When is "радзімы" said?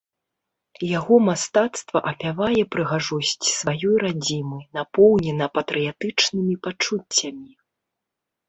4.05-4.57